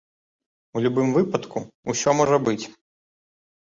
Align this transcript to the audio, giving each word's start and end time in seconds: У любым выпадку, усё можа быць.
У 0.75 0.83
любым 0.85 1.13
выпадку, 1.19 1.65
усё 1.97 2.19
можа 2.25 2.45
быць. 2.51 2.61